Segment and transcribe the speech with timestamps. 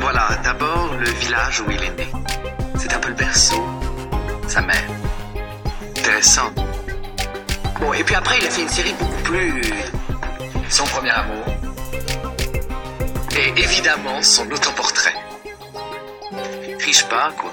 [0.00, 2.08] Voilà, d'abord le village où il est né.
[2.78, 3.64] C'est un peu le berceau,
[4.46, 4.88] sa mère.
[5.96, 6.52] Intéressant.
[7.80, 9.62] Bon, et puis après, il a fait une série beaucoup plus.
[10.68, 11.44] Son premier amour.
[13.36, 15.14] Et évidemment, son autoportrait.
[16.84, 17.52] Riche pas, quoi.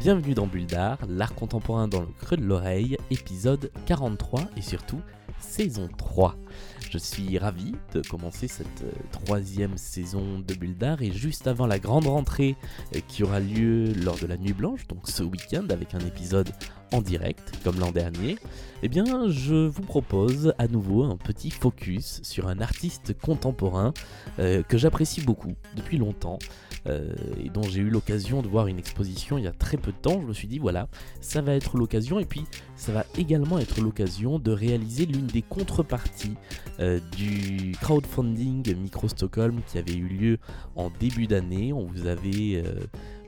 [0.00, 0.66] Bienvenue dans Bulle
[1.10, 5.02] l'art contemporain dans le creux de l'oreille, épisode 43 et surtout
[5.38, 6.36] saison 3.
[6.90, 11.78] Je suis ravi de commencer cette euh, troisième saison de Bulle et juste avant la
[11.78, 12.56] grande rentrée
[12.96, 16.48] euh, qui aura lieu lors de la Nuit Blanche, donc ce week-end avec un épisode
[16.92, 18.38] en direct comme l'an dernier,
[18.82, 23.92] eh bien je vous propose à nouveau un petit focus sur un artiste contemporain
[24.38, 26.38] euh, que j'apprécie beaucoup depuis longtemps
[26.86, 27.12] euh,
[27.44, 29.96] et dont j'ai eu l'occasion de voir une exposition il y a très peu de
[29.96, 30.20] temps.
[30.20, 30.88] Je me suis dit voilà,
[31.20, 32.44] ça va être l'occasion et puis
[32.76, 36.34] ça va également être l'occasion de réaliser l'une des contreparties
[36.78, 40.38] euh, du crowdfunding Micro Stockholm qui avait eu lieu
[40.76, 41.72] en début d'année.
[41.72, 42.80] On vous avait euh,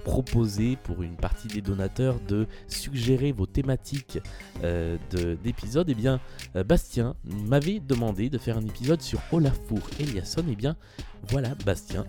[0.04, 4.18] proposé pour une partie des donateurs de suggérer vos thématiques
[4.64, 6.18] euh, de- d'épisodes, et bien
[6.56, 7.14] euh, Bastien
[7.46, 10.42] m'avait demandé de faire un épisode sur Olafur Eliasson.
[10.50, 10.76] Et bien
[11.28, 12.04] voilà Bastien,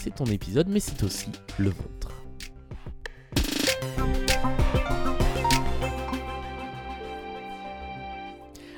[0.00, 2.05] c'est ton épisode, mais c'est aussi le vôtre.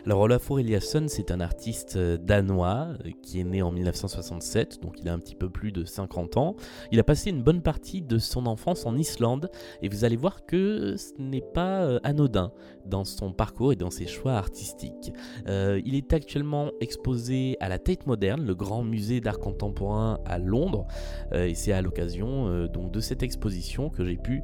[0.08, 4.94] Alors Olafur Eliasson, c'est un artiste euh, danois euh, qui est né en 1967, donc
[5.02, 6.56] il a un petit peu plus de 50 ans.
[6.90, 9.50] Il a passé une bonne partie de son enfance en Islande
[9.82, 12.52] et vous allez voir que ce n'est pas euh, anodin
[12.86, 15.12] dans son parcours et dans ses choix artistiques.
[15.46, 20.86] Il est actuellement exposé à la Tate Modern, le grand musée d'art contemporain à Londres,
[21.34, 24.42] et c'est à l'occasion donc de cette exposition que j'ai pu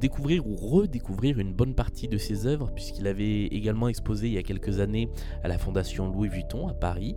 [0.00, 4.38] découvrir ou redécouvrir une bonne partie de ses œuvres, puisqu'il avait également exposé il y
[4.38, 5.08] a quelques années
[5.42, 7.16] à la Fondation Louis Vuitton à Paris.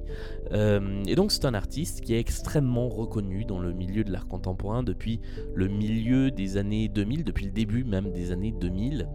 [0.53, 4.27] Euh, et donc c'est un artiste qui est extrêmement reconnu dans le milieu de l'art
[4.27, 5.21] contemporain depuis
[5.55, 9.07] le milieu des années 2000, depuis le début même des années 2000,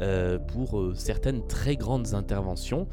[0.00, 2.88] euh, pour euh, certaines très grandes interventions.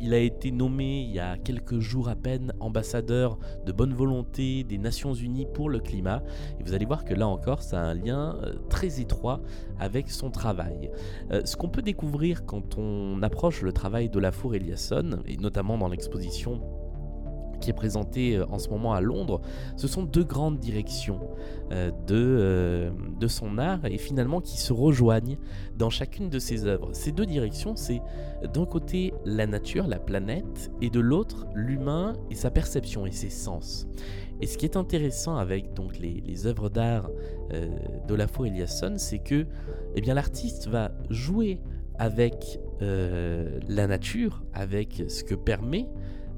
[0.00, 4.62] Il a été nommé il y a quelques jours à peine ambassadeur de bonne volonté
[4.62, 6.22] des Nations Unies pour le climat.
[6.60, 8.36] Et vous allez voir que là encore, ça a un lien
[8.68, 9.40] très étroit
[9.80, 10.90] avec son travail.
[11.44, 14.08] Ce qu'on peut découvrir quand on approche le travail
[14.54, 16.60] Eliasson, et notamment dans l'exposition
[17.60, 19.40] qui est présentée euh, en ce moment à Londres,
[19.76, 21.20] ce sont deux grandes directions
[21.72, 25.38] euh, de, euh, de son art et finalement qui se rejoignent
[25.78, 26.90] dans chacune de ses œuvres.
[26.92, 28.02] Ces deux directions, c'est
[28.52, 33.30] d'un côté la nature, la planète, et de l'autre l'humain et sa perception et ses
[33.30, 33.86] sens.
[34.40, 37.08] Et ce qui est intéressant avec donc les, œuvres d'art
[37.52, 37.68] euh,
[38.08, 39.46] d'Olafur Eliasson, c'est que
[39.94, 41.60] eh bien l'artiste va jouer
[41.98, 45.88] avec euh, la nature, avec ce que permet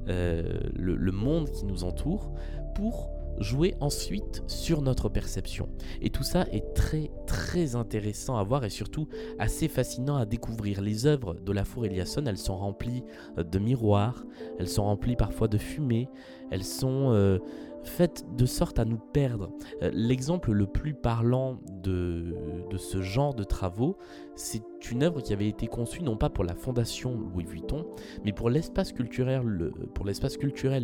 [0.07, 2.31] euh, le, monde qui nous entoure,
[2.75, 3.09] pour
[3.39, 5.69] jouer ensuite sur notre perception.
[6.01, 9.07] Et tout ça est très très intéressant à voir et surtout
[9.37, 10.81] assez fascinant à découvrir.
[10.81, 13.03] Les œuvres d'Olafur Eliasson, elles sont remplies
[13.37, 14.23] euh, de miroirs,
[14.59, 16.07] elles sont remplies parfois de fumée,
[16.51, 17.39] elles sont
[17.87, 19.51] faites de sorte à nous perdre.
[19.81, 22.35] Euh, L'exemple le plus parlant de,
[22.77, 23.97] ce genre de travaux,
[24.35, 27.85] c'est une œuvre qui avait été conçue non pas pour la fondation Louis Vuitton,
[28.23, 29.43] mais pour l'espace culturel,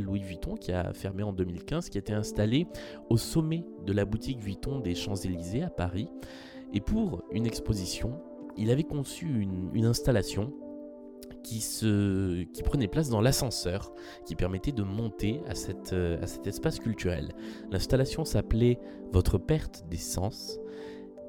[0.01, 2.67] Louis Vuitton qui a fermé en 2015, qui était installé
[3.09, 6.09] au sommet de la boutique Vuitton des Champs-Élysées à Paris.
[6.73, 8.19] Et pour une exposition,
[8.57, 10.53] il avait conçu une installation
[11.43, 13.91] qui, prenait place dans l'ascenseur,
[14.25, 15.53] qui permettait de monter à,
[15.93, 17.33] euh, cet espace culturel.
[17.71, 18.79] L'installation s'appelait
[19.11, 20.59] Votre perte des sens.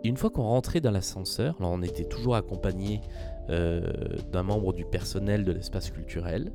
[0.05, 3.01] Et une fois qu'on rentrait dans l'ascenseur, on était toujours accompagné
[3.51, 3.83] euh,
[4.33, 6.53] d'un membre du personnel de l'espace culturel,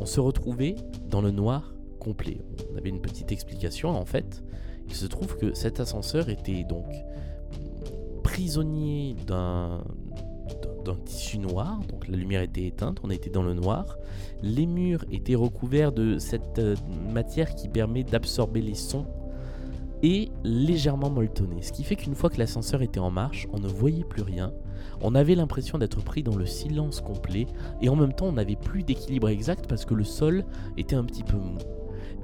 [0.00, 0.76] on se retrouvait
[1.08, 2.38] dans le noir complet.
[2.72, 4.42] On avait une petite explication en fait.
[4.86, 6.86] Il se trouve que cet ascenseur était donc
[8.22, 9.84] prisonnier d'un
[10.84, 13.96] d'un tissu noir, donc la lumière était éteinte, on était dans le noir.
[14.42, 16.76] Les murs étaient recouverts de cette euh,
[17.12, 19.06] matière qui permet d'absorber les sons
[20.02, 21.62] et légèrement molletonné.
[21.62, 24.52] Ce qui fait qu'une fois que l'ascenseur était en marche, on ne voyait plus rien.
[25.00, 27.46] On avait l'impression d'être pris dans le silence complet
[27.80, 30.44] et en même temps on n'avait plus d'équilibre exact parce que le sol
[30.76, 31.56] était un petit peu mou.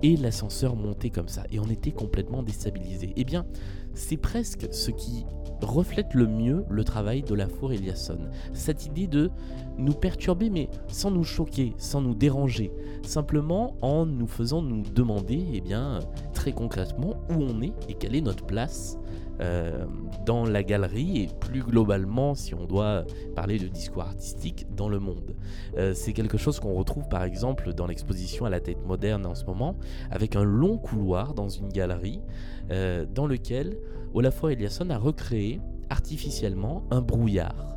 [0.02, 3.12] Et l'ascenseur montait comme ça et on était complètement déstabilisé.
[3.16, 3.46] Eh bien,
[3.94, 5.24] c'est presque ce qui
[5.62, 8.18] reflète le mieux le travail de la Four Eliasson.
[8.54, 9.30] Cette idée de
[9.76, 12.70] nous perturber mais sans nous choquer, sans nous déranger,
[13.02, 16.00] simplement en nous faisant nous demander eh bien
[16.40, 18.96] très concrètement où on est et quelle est notre place
[19.42, 19.84] euh,
[20.24, 23.04] dans la galerie et plus globalement, si on doit
[23.36, 25.36] parler de discours artistique, dans le monde.
[25.76, 29.34] Euh, c'est quelque chose qu'on retrouve par exemple dans l'exposition à la tête moderne en
[29.34, 29.76] ce moment,
[30.10, 32.22] avec un long couloir dans une galerie
[32.70, 33.76] euh, dans lequel
[34.14, 35.60] Olafur Eliasson a recréé
[35.90, 37.76] artificiellement un brouillard.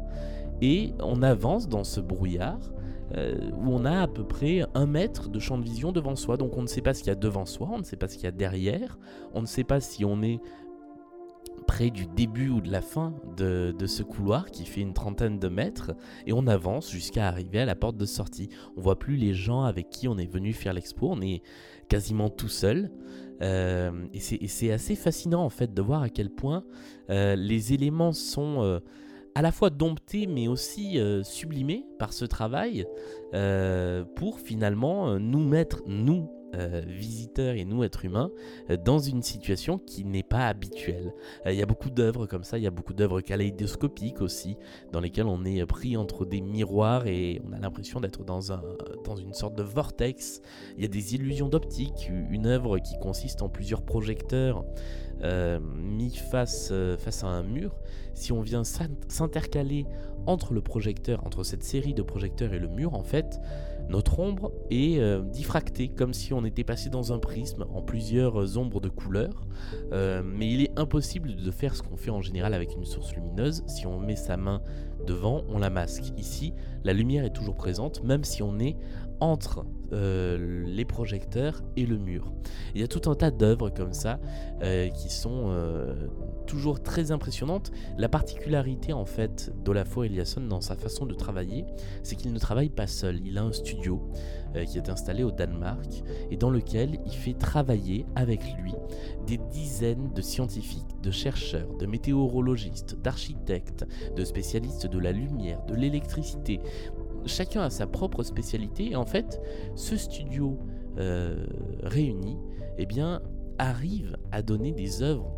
[0.62, 2.62] Et on avance dans ce brouillard
[3.16, 6.38] où on a à peu près un mètre de champ de vision devant soi.
[6.38, 8.08] Donc on ne sait pas ce qu'il y a devant soi, on ne sait pas
[8.08, 8.98] ce qu'il y a derrière,
[9.34, 10.40] on ne sait pas si on est
[11.64, 15.48] près du début ou de la fin de, ce couloir qui fait une trentaine de
[15.48, 15.92] mètres
[16.28, 18.50] et on avance jusqu'à arriver à la porte de sortie.
[18.78, 21.42] On voit plus les gens avec qui on est venu faire l'expo, on est
[21.90, 22.92] quasiment tout seul.
[23.42, 26.64] Euh, et c'est assez fascinant en fait de voir à quel point
[27.10, 28.80] euh, les éléments sont euh,
[29.36, 32.86] à la fois domptés mais aussi sublimés par ce travail
[34.16, 38.32] pour finalement nous mettre, nous, euh, visiteurs et nous, êtres humains,
[38.70, 41.14] euh, dans une situation qui n'est pas habituelle.
[41.46, 44.58] Euh, il y a beaucoup d'œuvres comme ça, il y a beaucoup d'œuvres kaléidoscopiques aussi,
[44.92, 48.62] dans lesquelles on est pris entre des miroirs et on a l'impression d'être dans, un,
[49.04, 50.42] dans une sorte de vortex.
[50.78, 54.64] Il y a des illusions d'optique, une œuvre qui consiste en plusieurs projecteurs
[55.22, 57.74] mis face, face à un mur.
[58.14, 59.86] Si on vient s'intercaler
[60.26, 63.40] entre le projecteur, entre cette série de projecteurs et le mur, en fait,
[63.90, 68.58] notre ombre est euh, diffractée, comme si on était passé dans un prisme en plusieurs
[68.58, 69.46] ombres de couleurs.
[69.92, 73.14] Euh, mais il est impossible de faire ce qu'on fait en général avec une source
[73.14, 73.64] lumineuse.
[73.68, 74.62] Si on met sa main
[75.06, 76.14] devant, on la masque.
[76.18, 76.54] Ici,
[76.84, 78.78] la lumière est toujours présente, même si on est
[79.20, 82.32] entre euh, les projecteurs et le mur.
[82.76, 84.20] Il y a tout un tas d'œuvres comme ça
[84.96, 85.52] qui sont
[86.48, 87.72] toujours très impressionnantes.
[87.98, 91.66] La particularité en fait d'Olafur Eliasson dans sa façon de travailler,
[92.04, 93.20] c'est qu'il ne travaille pas seul.
[93.26, 94.02] Il a un studio
[94.56, 98.74] euh, qui est installé au Danemark et dans lequel il fait travailler avec lui
[99.26, 103.86] des dizaines de scientifiques, de chercheurs, de météorologistes, d'architectes,
[104.16, 106.60] de spécialistes de la lumière, de l'électricité.
[107.26, 109.42] Chacun a sa propre spécialité et en fait,
[109.76, 110.60] ce studio
[110.98, 111.46] euh,
[111.84, 112.38] réuni,
[112.78, 112.88] eh
[113.60, 115.32] arrive à donner des œuvres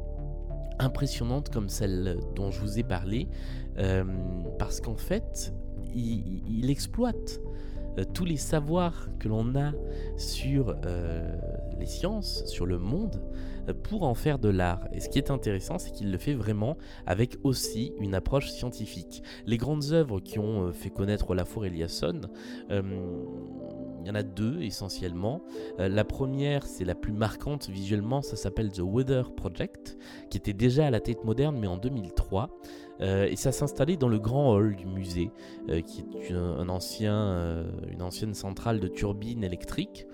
[0.79, 3.27] impressionnantes comme celle dont je vous ai parlé,
[3.77, 4.03] euh,
[4.57, 5.53] parce qu'en fait,
[5.93, 7.39] il exploite
[8.03, 9.73] tous les savoirs que l'on a
[10.17, 11.35] sur euh,
[11.79, 13.21] les sciences, sur le monde,
[13.69, 14.87] euh, pour en faire de l'art.
[14.91, 19.23] Et ce qui est intéressant, c'est qu'il le fait vraiment avec aussi une approche scientifique.
[19.45, 22.21] Les grandes œuvres qui ont fait connaître Olafur Eliasson,
[24.05, 25.41] il y en a deux essentiellement.
[25.79, 29.97] la première, c'est la plus marquante visuellement, ça s'appelle The Weather Project,
[30.29, 32.49] qui était déjà à la tête moderne, mais en 2003.
[33.01, 35.31] Euh, et ça s'installait dans le grand hall du musée,
[35.69, 36.61] euh, qui est euh,
[37.91, 40.05] une ancienne centrale de turbines électriques.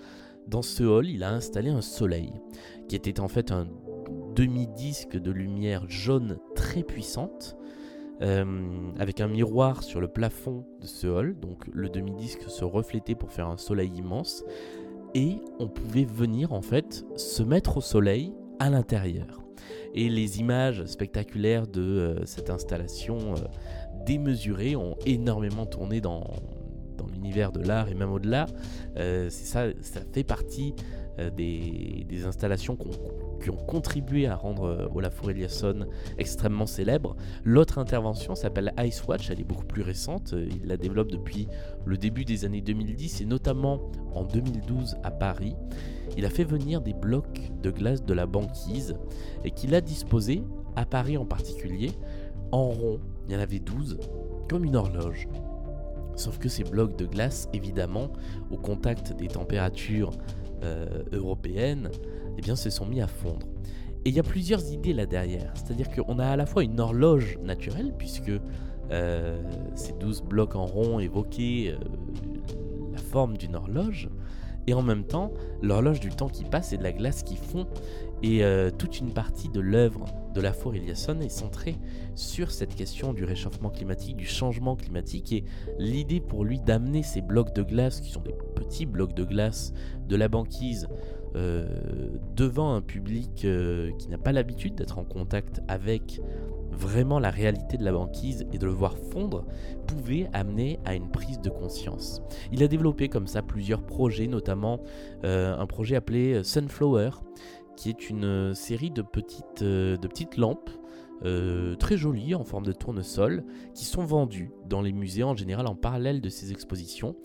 [0.47, 2.31] Dans ce hall, il a installé un soleil,
[2.88, 3.67] qui était en fait un
[4.35, 7.55] demi-disque de lumière jaune très puissante,
[8.21, 11.39] avec un miroir sur le plafond de ce hall.
[11.39, 14.44] Donc le demi-disque se reflétait pour faire un soleil immense.
[15.13, 19.41] Et on pouvait venir en fait se mettre au soleil à l'intérieur.
[19.94, 23.39] Et les images spectaculaires de euh, cette installation euh,
[24.06, 26.24] démesurée ont énormément tourné dans
[27.21, 28.45] l'univers de l'art et même au-delà.
[28.97, 30.73] Euh, ça, ça fait partie
[31.35, 32.75] des, des, installations
[33.41, 35.85] qui ont contribué à rendre Olafur Eliasson
[36.18, 37.15] extrêmement célèbre.
[37.44, 41.47] L'autre intervention s'appelle Ice Watch, elle est beaucoup plus récente, il la développe depuis
[41.85, 45.55] le début des années 2010 et notamment en 2012 à Paris
[46.17, 48.95] il a fait venir des blocs de glace de la banquise
[49.43, 50.43] et qu'il a disposés,
[50.75, 51.91] à Paris en particulier,
[52.51, 53.00] en rond.
[53.27, 53.98] Il y en avait 12,
[54.50, 55.27] comme une horloge.
[56.15, 58.12] Sauf que ces blocs de glace, évidemment,
[58.51, 60.12] au contact des températures
[60.63, 61.89] euh, européennes,
[62.38, 63.48] eh se sont mis à fondre.
[64.03, 65.53] Et il y a plusieurs idées là derrière.
[65.56, 68.32] C'est-à-dire qu'on a à la fois une horloge naturelle, puisque
[68.91, 69.41] euh,
[69.75, 71.77] ces 12 blocs en rond évoquaient euh,
[72.91, 74.10] la forme d'une horloge,
[74.68, 77.68] et en même temps l'horloge du temps qui passe et de la glace qui fond.
[78.24, 81.75] Et euh, toute une partie de l'œuvre de la Four Eliasson est centrée
[82.13, 85.44] sur cette question du réchauffement climatique, du changement climatique et
[85.80, 89.74] l'idée pour lui d'amener ces blocs de glace, qui sont des petits blocs de glace
[90.08, 90.88] de la banquise,
[91.36, 91.65] euh,
[92.36, 96.22] devant un public euh, qui n'a pas l'habitude d'être en contact avec
[96.71, 99.45] vraiment la réalité de la banquise et de le voir fondre
[99.87, 102.21] pouvait amener à une prise de conscience.
[102.51, 104.79] Il a développé comme ça plusieurs projets, notamment
[105.23, 107.11] euh, un projet appelé Sunflower,
[107.75, 110.69] qui est une série de petites, de petites lampes
[111.79, 113.43] très jolies en forme de tournesol
[113.75, 117.15] qui sont vendues dans les musées en général en parallèle de ces expositions.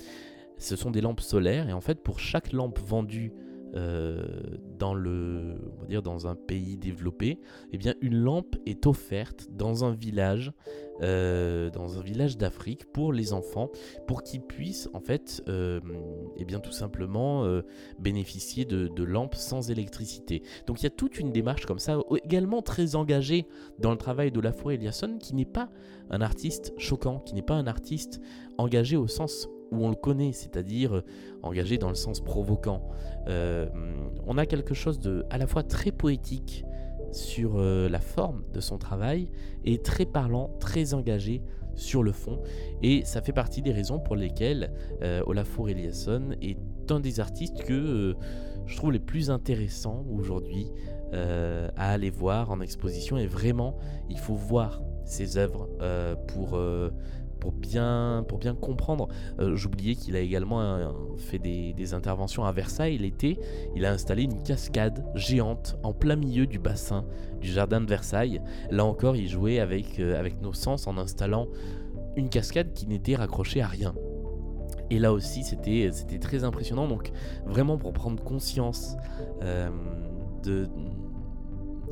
[0.59, 3.33] Ce sont des lampes solaires et en fait pour chaque lampe vendue
[4.79, 7.39] dans le, on va dire dans un pays développé,
[7.73, 10.53] eh bien une lampe est offerte dans un village,
[11.01, 13.71] dans un village d'Afrique pour les enfants,
[14.07, 17.47] pour qu'ils puissent en fait, eh bien tout simplement
[17.99, 20.43] bénéficier de, de lampes sans électricité.
[20.67, 23.47] Donc il y a toute une démarche comme ça, également très engagée
[23.79, 25.69] dans le travail de Lafoué Eliasson, qui n'est pas
[26.11, 28.21] un artiste choquant, qui n'est pas un artiste
[28.59, 31.03] engagé au sens où on le connaît, c'est-à-dire
[31.43, 32.89] engagé dans le sens provoquant.
[33.29, 33.67] Euh,
[34.27, 36.65] on a quelque chose de à la fois très poétique
[37.13, 39.29] sur euh, la forme de son travail
[39.65, 41.43] et très parlant, très engagé
[41.75, 42.41] sur le fond.
[42.83, 46.59] Et ça fait partie des raisons pour lesquelles euh, Olafur Eliasson est
[46.91, 48.15] un des artistes que euh,
[48.67, 50.67] je trouve les plus intéressants aujourd'hui
[51.13, 53.17] à aller voir en exposition.
[53.17, 53.79] Et vraiment,
[54.11, 55.69] il faut voir ses œuvres
[56.27, 56.59] pour
[58.27, 59.09] pour bien, comprendre.
[59.39, 63.39] Euh, j'oubliais qu'il a également euh, fait des, interventions à Versailles l'été.
[63.77, 67.05] Il a installé une cascade géante en plein milieu du bassin
[67.41, 68.43] du jardin de Versailles.
[68.71, 71.47] Là encore, il jouait avec, euh, nos sens en installant
[72.17, 73.95] une cascade qui n'était raccrochée à rien.
[74.91, 76.89] Et là aussi, c'était très impressionnant.
[76.89, 77.13] Donc,
[77.45, 78.97] vraiment pour prendre conscience
[80.45, 80.69] de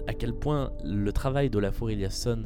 [0.06, 2.44] à quel point le travail de la Eliasson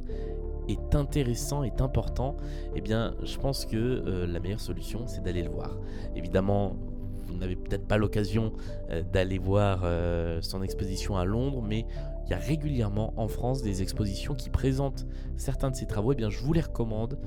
[0.68, 2.36] est intéressant, est important,
[2.74, 5.76] eh bien, je pense que euh, la meilleure solution, c'est d'aller le voir.
[6.14, 6.76] Évidemment,
[7.26, 8.52] vous n'avez peut-être pas l'occasion
[8.90, 11.84] euh, d'aller voir euh, son exposition à Londres, mais
[12.26, 15.06] il y a régulièrement en France des expositions qui présentent
[15.38, 16.12] certains de ses travaux.
[16.12, 17.18] Eh bien, je vous les recommande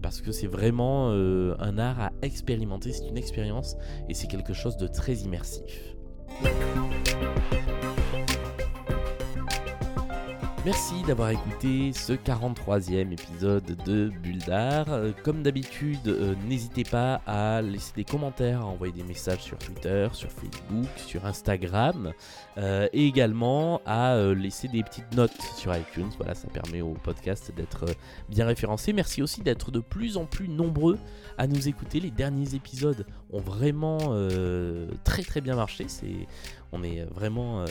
[0.00, 3.76] parce que c'est vraiment un art à expérimenter, c'est une expérience
[4.08, 5.96] et c'est quelque chose de très immersif.
[10.68, 14.38] Merci d'avoir écouté ce 43e épisode de Bulle.
[14.50, 19.56] Euh, comme d'habitude, euh, n'hésitez pas à laisser des commentaires, à envoyer des messages sur
[19.56, 22.12] Twitter, sur Facebook, sur Instagram,
[22.58, 26.10] euh, et également à laisser des petites notes sur iTunes.
[26.18, 27.86] Voilà, ça permet au podcast d'être
[28.28, 28.92] bien référencé.
[28.92, 30.98] Merci aussi d'être de plus en plus nombreux
[31.38, 31.98] à nous écouter.
[31.98, 34.14] Les derniers épisodes ont vraiment
[35.04, 35.86] très très bien marché.
[35.88, 36.26] C'est
[36.72, 37.64] on est vraiment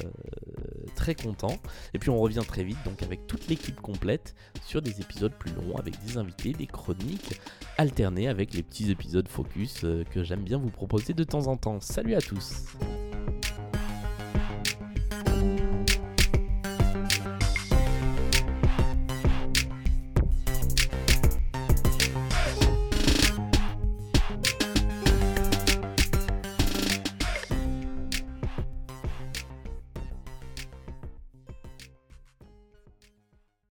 [0.96, 1.56] très content.
[1.94, 4.34] Et puis on revient très vite, donc avec toute l'équipe complète,
[4.65, 7.39] sur des épisodes plus longs, avec des invités, des chroniques
[7.77, 11.58] alternées avec les petits épisodes focus euh, que j'aime bien vous proposer de temps en
[11.58, 11.79] temps.
[11.82, 12.63] Salut à tous